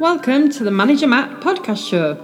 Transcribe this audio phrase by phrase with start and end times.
[0.00, 2.14] Welcome to the Manager Matt podcast show.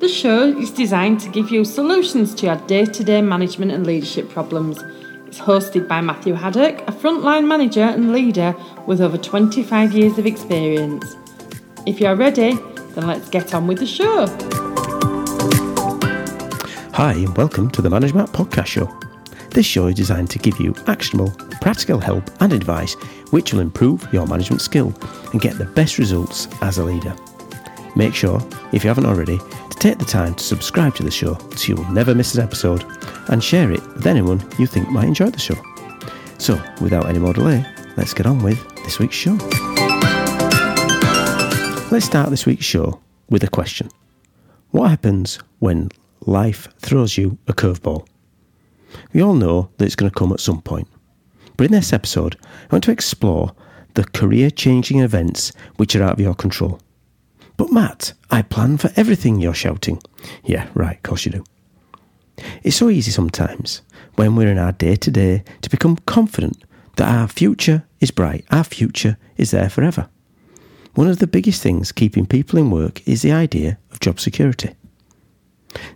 [0.00, 3.86] The show is designed to give you solutions to your day to day management and
[3.86, 4.82] leadership problems.
[5.28, 8.56] It's hosted by Matthew Haddock, a frontline manager and leader
[8.88, 11.14] with over 25 years of experience.
[11.86, 12.54] If you're ready,
[12.94, 14.26] then let's get on with the show.
[16.94, 18.92] Hi, and welcome to the Manager Matt podcast show.
[19.54, 21.30] This show is designed to give you actionable,
[21.60, 22.94] practical help and advice
[23.30, 24.92] which will improve your management skill
[25.30, 27.14] and get the best results as a leader.
[27.94, 31.38] Make sure, if you haven't already, to take the time to subscribe to the show
[31.54, 32.84] so you will never miss an episode
[33.28, 35.54] and share it with anyone you think might enjoy the show.
[36.38, 37.64] So, without any more delay,
[37.96, 39.36] let's get on with this week's show.
[41.92, 43.88] Let's start this week's show with a question
[44.72, 45.90] What happens when
[46.26, 48.08] life throws you a curveball?
[49.12, 50.88] We all know that it's going to come at some point.
[51.56, 53.54] But in this episode, I want to explore
[53.94, 56.80] the career changing events which are out of your control.
[57.56, 60.00] But Matt, I plan for everything you're shouting.
[60.44, 61.44] Yeah, right, of course you do.
[62.64, 63.82] It's so easy sometimes
[64.16, 66.64] when we're in our day to day to become confident
[66.96, 70.08] that our future is bright, our future is there forever.
[70.94, 74.74] One of the biggest things keeping people in work is the idea of job security.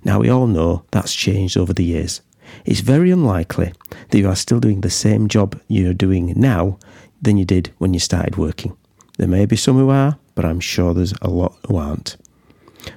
[0.05, 2.21] Now, we all know that's changed over the years.
[2.65, 3.73] It's very unlikely
[4.11, 6.79] that you are still doing the same job you're doing now
[7.21, 8.77] than you did when you started working.
[9.19, 12.17] There may be some who are, but I'm sure there's a lot who aren't.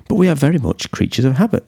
[0.07, 1.65] But we are very much creatures of habit.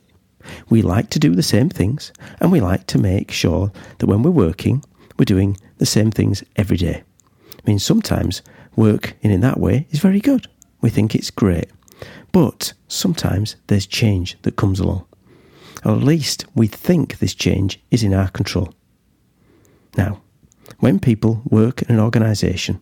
[0.70, 4.24] We like to do the same things, and we like to make sure that when
[4.24, 4.84] we're working,
[5.18, 7.04] we're doing the same things every day.
[7.32, 8.42] I mean, sometimes
[8.76, 10.48] work in, in that way is very good.
[10.82, 11.70] We think it's great.
[12.32, 15.06] But sometimes there's change that comes along
[15.86, 18.74] or at least we think this change is in our control.
[19.98, 20.22] Now,
[20.80, 22.82] when people work in an organisation,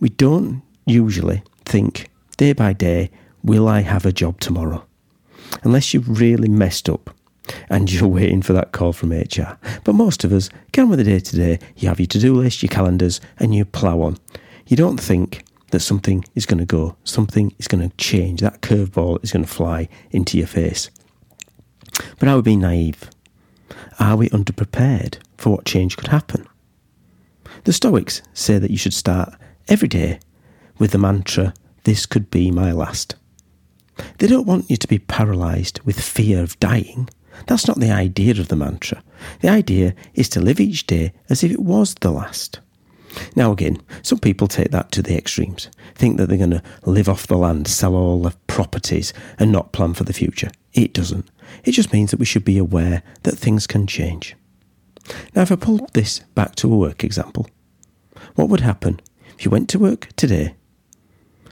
[0.00, 3.10] we don't usually think day by day,
[3.42, 4.84] will I have a job tomorrow?
[5.62, 7.14] Unless you've really messed up
[7.68, 9.58] and you're waiting for that call from HR.
[9.84, 12.18] But most of us get on with the day to day, you have your to
[12.18, 14.18] do list, your calendars, and you plough on.
[14.66, 18.62] You don't think that something is going to go, something is going to change, that
[18.62, 20.90] curveball is going to fly into your face.
[22.18, 23.10] But are we being naive?
[23.98, 26.46] Are we underprepared for what change could happen?
[27.64, 29.34] The Stoics say that you should start
[29.68, 30.18] every day
[30.78, 33.14] with the mantra, This could be my last.
[34.18, 37.08] They don't want you to be paralysed with fear of dying.
[37.46, 39.02] That's not the idea of the mantra.
[39.40, 42.60] The idea is to live each day as if it was the last.
[43.36, 47.08] Now, again, some people take that to the extremes, think that they're going to live
[47.08, 50.50] off the land, sell all their properties, and not plan for the future.
[50.74, 51.30] It doesn't.
[51.64, 54.36] It just means that we should be aware that things can change.
[55.34, 57.48] Now, if I pull this back to a work example,
[58.34, 59.00] what would happen
[59.38, 60.56] if you went to work today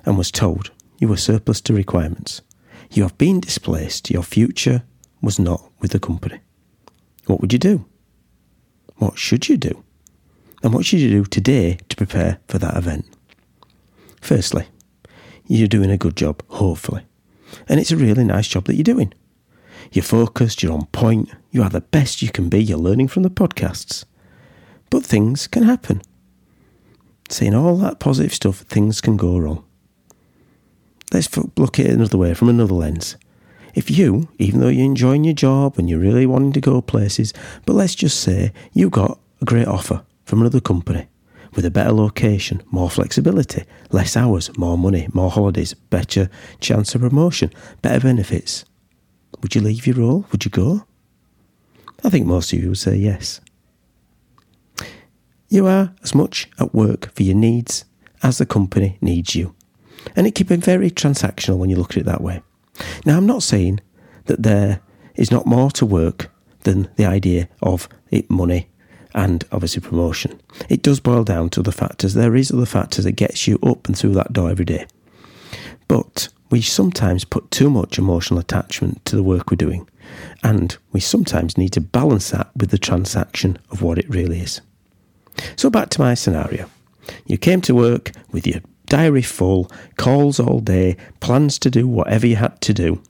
[0.05, 2.43] and was told you were surplus to requirements?
[2.91, 4.83] You have been displaced, your future
[5.23, 6.41] was not with the company.
[7.27, 7.85] What would you do?
[8.97, 9.85] What should you do?
[10.63, 13.07] And what should you do today to prepare for that event?
[14.21, 14.67] Firstly,
[15.47, 17.03] you're doing a good job, hopefully.
[17.69, 19.13] And it's a really nice job that you're doing.
[19.93, 23.23] You're focused, you're on point, you are the best you can be, you're learning from
[23.23, 24.05] the podcasts.
[24.91, 26.03] But things can happen.
[27.29, 29.65] Saying all that positive stuff, things can go wrong.
[31.13, 33.17] Let's look at it another way, from another lens.
[33.75, 37.33] If you, even though you're enjoying your job and you're really wanting to go places,
[37.67, 41.09] but let's just say you got a great offer from another company
[41.55, 46.31] with a better location, more flexibility, less hours, more money, more holidays, better
[46.61, 47.51] chance of promotion,
[47.83, 48.65] better benefits.
[49.43, 50.27] Would you leave your role?
[50.33, 50.87] Would you go?
[52.05, 53.41] I think most of you would say yes.
[55.49, 57.85] You are as much at work for your needs
[58.23, 59.55] as the company needs you.
[60.17, 62.43] And it can be very transactional when you look at it that way.
[63.05, 63.81] Now, I'm not saying
[64.27, 64.81] that there
[65.15, 66.31] is not more to work
[66.61, 68.69] than the idea of it money
[69.15, 70.41] and obviously promotion.
[70.69, 72.15] It does boil down to other factors.
[72.15, 74.87] There is other factors that gets you up and through that door every day.
[75.89, 79.89] But we sometimes put too much emotional attachment to the work we're doing,
[80.43, 84.61] and we sometimes need to balance that with the transaction of what it really is.
[85.57, 86.69] So back to my scenario.
[87.27, 92.27] You came to work with your diary full, calls all day, plans to do whatever
[92.27, 93.03] you had to do,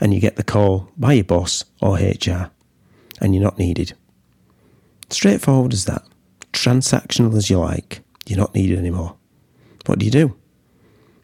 [0.00, 2.50] and you get the call by your boss or HR,
[3.20, 3.94] and you're not needed.
[5.14, 6.02] Straightforward as that.
[6.52, 8.00] Transactional as you like.
[8.26, 9.14] You're not needed anymore.
[9.86, 10.36] What do you do?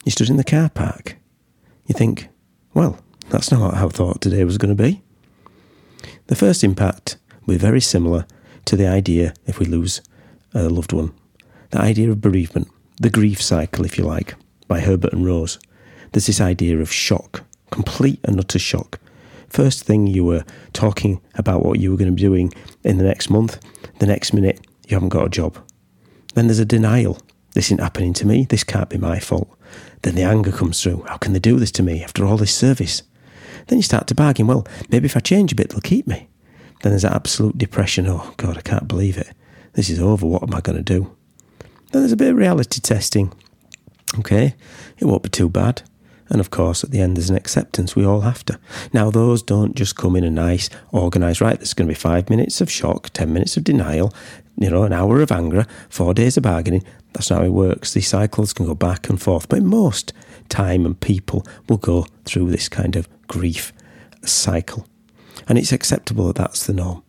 [0.04, 1.16] You stood in the car park.
[1.87, 2.28] You think,
[2.72, 3.00] well,
[3.31, 5.02] that's not how I thought today was going to be.
[6.28, 8.26] The first impact will be very similar
[8.66, 10.02] to the idea if we lose
[10.54, 11.12] a loved one.
[11.70, 12.69] The idea of bereavement,
[13.00, 14.37] the grief cycle, if you like,
[14.69, 15.58] by Herbert and Rose.
[16.12, 17.42] there's this idea of shock,
[17.72, 19.00] complete and utter shock.
[19.50, 22.52] First thing you were talking about what you were going to be doing
[22.85, 23.61] in the next month,
[23.99, 25.58] the next minute you haven't got a job.
[26.35, 27.19] Then there's a denial.
[27.55, 28.47] This isn't happening to me.
[28.49, 29.50] This can't be my fault.
[30.02, 31.05] Then the anger comes through.
[31.08, 33.02] How can they do this to me after all this service?
[33.67, 34.47] Then you start to bargain.
[34.47, 36.29] Well, maybe if I change a bit, they'll keep me.
[36.82, 38.06] Then there's that absolute depression.
[38.06, 39.35] Oh, God, I can't believe it.
[39.73, 40.26] This is over.
[40.26, 41.17] What am I going to do?
[41.91, 43.32] Then there's a bit of reality testing.
[44.19, 44.55] Okay,
[44.99, 45.82] it won't be too bad.
[46.30, 47.96] And of course, at the end, there's an acceptance.
[47.96, 48.58] We all have to.
[48.92, 52.30] Now, those don't just come in a nice, organised, right, there's going to be five
[52.30, 54.14] minutes of shock, 10 minutes of denial,
[54.56, 56.84] you know, an hour of anger, four days of bargaining.
[57.12, 57.92] That's not how it works.
[57.92, 59.48] These cycles can go back and forth.
[59.48, 60.12] But most
[60.48, 63.72] time and people will go through this kind of grief
[64.24, 64.86] cycle.
[65.48, 67.02] And it's acceptable that that's the norm.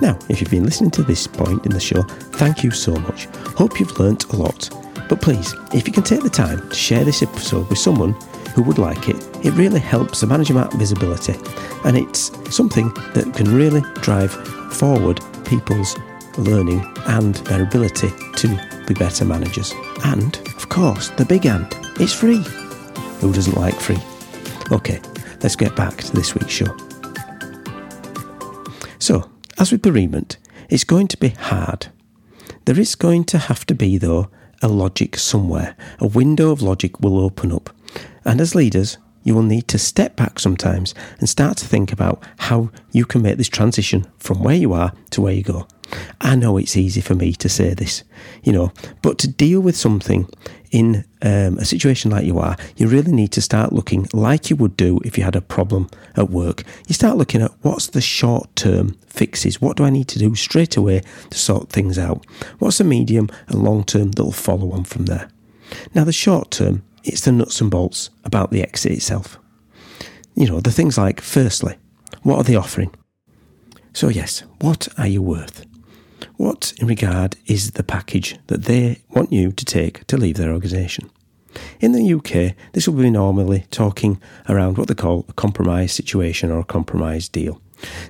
[0.00, 3.26] Now, if you've been listening to this point in the show, thank you so much.
[3.56, 4.70] Hope you've learnt a lot.
[5.10, 8.12] But please, if you can take the time to share this episode with someone
[8.54, 11.34] who would like it, it really helps the Manager Matt visibility.
[11.84, 14.30] And it's something that can really drive
[14.72, 15.96] forward people's
[16.38, 19.74] learning and their ability to be better managers.
[20.04, 21.66] And, of course, the big and,
[21.98, 22.44] it's free.
[23.18, 23.98] Who doesn't like free?
[24.70, 25.00] Okay,
[25.42, 26.76] let's get back to this week's show.
[29.00, 29.28] So,
[29.58, 30.36] as with bereavement,
[30.68, 31.88] it's going to be hard.
[32.64, 34.30] There is going to have to be, though,
[34.62, 35.76] a logic somewhere.
[35.98, 37.70] A window of logic will open up.
[38.24, 42.22] And as leaders, you will need to step back sometimes and start to think about
[42.38, 45.66] how you can make this transition from where you are to where you go.
[46.20, 48.04] I know it's easy for me to say this,
[48.42, 48.72] you know,
[49.02, 50.28] but to deal with something
[50.70, 54.56] in um, a situation like you are, you really need to start looking like you
[54.56, 56.62] would do if you had a problem at work.
[56.86, 59.60] You start looking at what's the short term fixes?
[59.60, 62.24] What do I need to do straight away to sort things out?
[62.58, 65.28] What's the medium and long term that'll follow on from there?
[65.94, 69.38] Now, the short term, it's the nuts and bolts about the exit itself.
[70.34, 71.76] You know, the things like, firstly,
[72.22, 72.94] what are they offering?
[73.92, 75.66] So, yes, what are you worth?
[76.36, 80.52] What, in regard, is the package that they want you to take to leave their
[80.52, 81.10] organisation?
[81.80, 86.50] In the UK, this will be normally talking around what they call a compromise situation
[86.50, 87.60] or a compromise deal.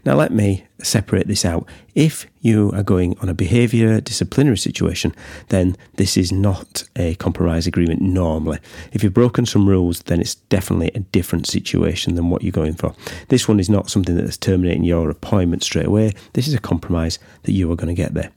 [0.05, 1.69] Now, let me separate this out.
[1.95, 5.15] If you are going on a behaviour disciplinary situation,
[5.49, 8.59] then this is not a compromise agreement normally.
[8.93, 12.75] If you've broken some rules, then it's definitely a different situation than what you're going
[12.75, 12.95] for.
[13.29, 16.15] This one is not something that is terminating your appointment straight away.
[16.33, 18.31] This is a compromise that you are going to get there.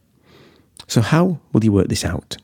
[0.88, 2.38] So, how will you work this out?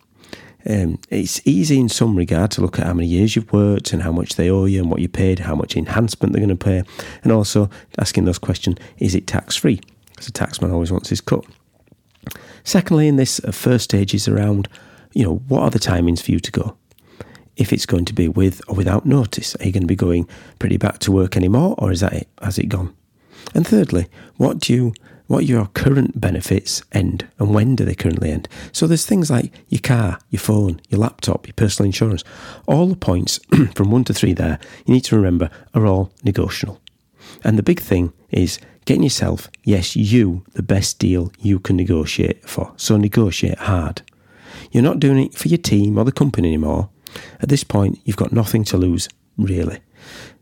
[0.68, 4.02] Um, it's easy in some regard to look at how many years you've worked and
[4.02, 6.64] how much they owe you and what you paid, how much enhancement they're going to
[6.64, 6.84] pay,
[7.24, 9.80] and also asking those questions is it tax free?
[10.10, 11.46] Because a taxman always wants his cut.
[12.64, 14.68] Secondly, in this uh, first stage is around,
[15.14, 16.78] you know, what are the timings for you to go?
[17.56, 20.28] If it's going to be with or without notice, are you going to be going
[20.60, 22.28] pretty back to work anymore, or is that it?
[22.42, 22.94] Has it gone?
[23.56, 24.08] And thirdly,
[24.38, 24.94] what do you
[25.30, 28.50] what your current benefits end and when do they currently end.
[28.72, 32.24] So there's things like your car, your phone, your laptop, your personal insurance.
[32.66, 33.40] All the points
[33.76, 36.82] from one to three there, you need to remember, are all negotiable.
[37.44, 42.50] And the big thing is getting yourself, yes, you, the best deal you can negotiate
[42.50, 42.74] for.
[42.76, 44.02] So negotiate hard.
[44.72, 46.90] You're not doing it for your team or the company anymore.
[47.40, 49.80] At this point, you've got nothing to lose, really.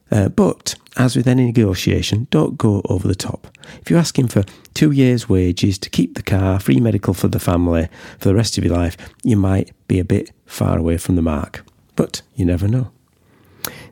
[0.09, 3.47] Uh, but as with any negotiation, don't go over the top.
[3.81, 4.43] If you're asking for
[4.73, 8.57] two years' wages to keep the car, free medical for the family for the rest
[8.57, 11.65] of your life, you might be a bit far away from the mark.
[11.95, 12.91] But you never know.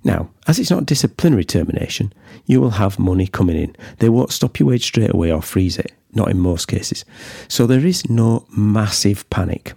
[0.03, 2.13] Now, as it's not disciplinary termination,
[2.45, 3.75] you will have money coming in.
[3.97, 7.03] They won't stop your wage straight away or freeze it, not in most cases.
[7.47, 9.73] So there is no massive panic.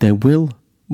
[0.00, 0.50] There will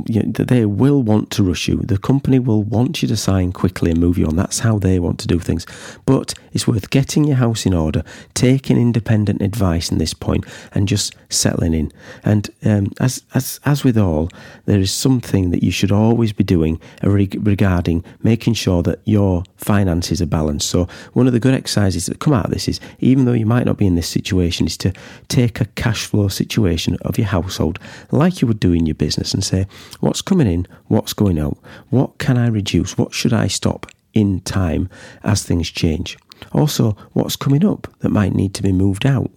[0.07, 1.77] you know, they will want to rush you.
[1.79, 4.37] The company will want you to sign quickly and move you on.
[4.37, 5.67] That's how they want to do things.
[6.07, 8.03] But it's worth getting your house in order,
[8.35, 11.93] taking independent advice in this point, and just settling in.
[12.25, 14.29] And um, as as as with all,
[14.67, 20.23] there is something that you should always be doing regarding making sure that your finances
[20.23, 20.69] are balanced.
[20.69, 23.47] So one of the good exercises that come out of this is, even though you
[23.47, 24.93] might not be in this situation, is to
[25.29, 27.79] take a cash flow situation of your household
[28.11, 29.67] like you would do in your business and say
[30.01, 30.67] What's coming in?
[30.87, 31.59] What's going out?
[31.91, 32.97] What can I reduce?
[32.97, 34.89] What should I stop in time
[35.25, 36.17] as things change?
[36.53, 39.31] Also, what's coming up that might need to be moved out?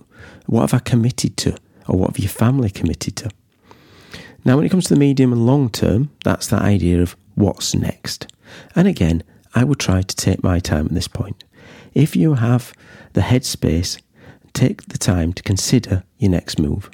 [0.46, 1.58] What have I committed to?
[1.88, 3.32] Or what have your family committed to?
[4.46, 7.76] Now, when it comes to the medium and long term, that's that idea of what's
[7.76, 8.28] next.
[8.76, 11.44] And again, I would try to take my time at this point.
[11.94, 12.74] If you have
[13.14, 14.02] the headspace,
[14.54, 16.90] take the time to consider your next move.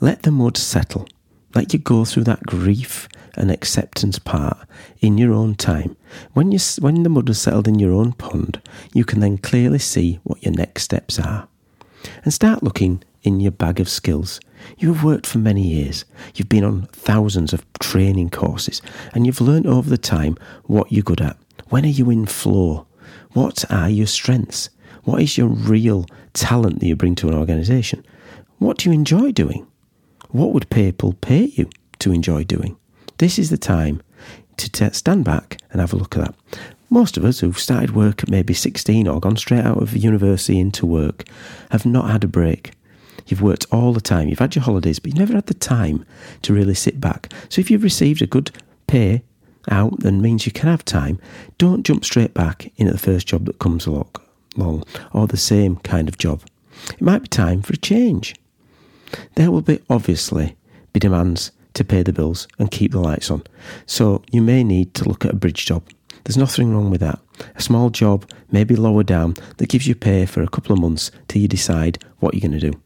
[0.00, 1.08] Let the mud settle
[1.54, 4.58] let you go through that grief and acceptance part
[5.00, 5.96] in your own time.
[6.32, 8.60] When, you, when the mud has settled in your own pond,
[8.92, 11.48] you can then clearly see what your next steps are.
[12.24, 14.40] And start looking in your bag of skills.
[14.78, 18.82] You have worked for many years, you've been on thousands of training courses,
[19.14, 21.36] and you've learned over the time what you're good at.
[21.68, 22.86] When are you in flow?
[23.32, 24.70] What are your strengths?
[25.04, 28.04] What is your real talent that you bring to an organisation?
[28.58, 29.66] What do you enjoy doing?
[30.30, 31.70] What would people pay you
[32.00, 32.76] to enjoy doing?
[33.16, 34.02] This is the time
[34.58, 36.60] to t- stand back and have a look at that.
[36.90, 40.58] Most of us who've started work at maybe 16 or gone straight out of university
[40.58, 41.24] into work
[41.70, 42.72] have not had a break.
[43.26, 46.04] You've worked all the time, you've had your holidays, but you've never had the time
[46.42, 47.32] to really sit back.
[47.48, 48.50] So if you've received a good
[48.86, 49.22] pay
[49.70, 51.20] out, then means you can have time.
[51.58, 56.08] Don't jump straight back into the first job that comes along, or the same kind
[56.08, 56.42] of job.
[56.90, 58.34] It might be time for a change.
[59.34, 60.56] There will be obviously
[60.92, 63.42] be demands to pay the bills and keep the lights on.
[63.86, 65.84] So you may need to look at a bridge job.
[66.24, 67.20] There's nothing wrong with that.
[67.54, 71.10] A small job, maybe lower down, that gives you pay for a couple of months
[71.28, 72.80] till you decide what you're going to do.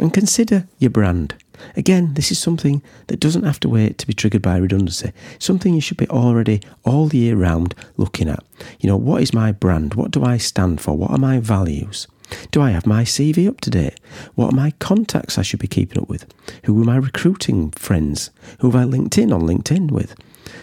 [0.00, 1.34] And consider your brand.
[1.76, 5.12] Again, this is something that doesn't have to wait to be triggered by redundancy.
[5.38, 8.44] Something you should be already all year round looking at.
[8.80, 9.94] You know, what is my brand?
[9.94, 10.96] What do I stand for?
[10.96, 12.08] What are my values?
[12.50, 14.00] Do I have my CV up to date?
[14.34, 16.26] What are my contacts I should be keeping up with?
[16.64, 18.30] Who are my recruiting friends?
[18.60, 20.14] Who have I linked in on LinkedIn with?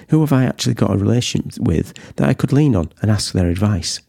[0.10, 3.34] Who have I actually got a relationship with that I could lean on and ask
[3.34, 4.00] their advice?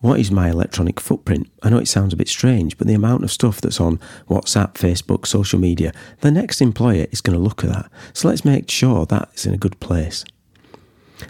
[0.00, 1.48] What is my electronic footprint?
[1.62, 4.74] I know it sounds a bit strange, but the amount of stuff that's on WhatsApp,
[4.74, 7.88] Facebook, social media, the next employer is going to look at that.
[8.12, 10.24] So let's make sure that's in a good place.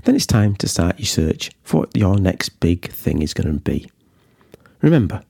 [0.04, 3.52] Then it's time to start your search for what your next big thing is going
[3.52, 3.90] to be.
[4.82, 5.22] Remember,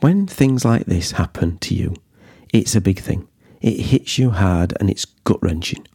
[0.00, 1.94] when things like this happen to you,
[2.52, 3.26] it's a big thing.
[3.60, 5.86] It hits you hard and it's gut wrenching.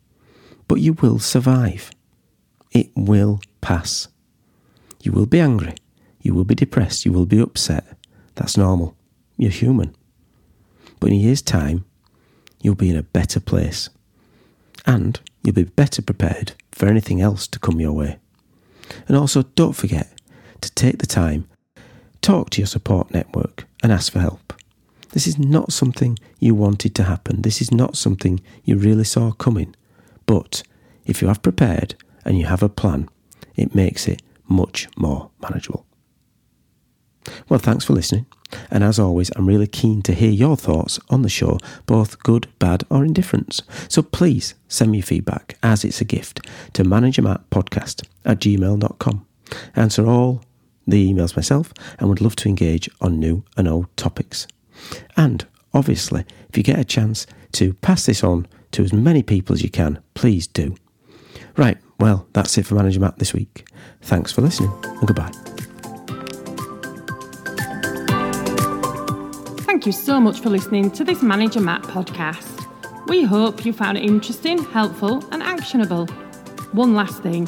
[0.68, 1.92] But you will survive.
[2.72, 4.08] It will pass.
[5.02, 5.76] You will be angry.
[6.22, 7.06] You will be depressed.
[7.06, 7.86] You will be upset.
[8.36, 8.96] That's normal.
[9.38, 9.96] You're human.
[11.00, 11.86] But in a year's time,
[12.62, 13.90] you'll be in a better place.
[14.86, 18.20] And you'll be better prepared for anything else to come your way.
[19.08, 20.18] And also, don't forget
[20.62, 21.48] to take the time
[22.24, 24.54] Talk to your support network and ask for help.
[25.12, 27.42] This is not something you wanted to happen.
[27.42, 29.76] This is not something you really saw coming.
[30.26, 30.64] But
[31.06, 33.10] if you have prepared and you have a plan,
[33.58, 35.86] it makes it much more manageable.
[37.50, 38.26] Well, thanks for listening.
[38.72, 42.48] And as always, I'm really keen to hear your thoughts on the show, both good,
[42.58, 43.64] bad, or indifference.
[43.90, 49.26] So please send me feedback as it's a gift to managermattpodcast at gmail.com.
[49.76, 50.42] Answer all
[50.88, 54.48] the emails myself and would love to engage on new and old topics.
[55.16, 59.54] And obviously, if you get a chance to pass this on to as many people
[59.54, 60.76] as you can, please do.
[61.56, 63.68] Right, well, that's it for Manager Matt this week.
[64.02, 65.32] Thanks for listening and goodbye.
[69.66, 72.50] Thank you so much for listening to this Manager Matt podcast.
[73.08, 76.08] We hope you found it interesting, helpful, and actionable.
[76.72, 77.48] One last thing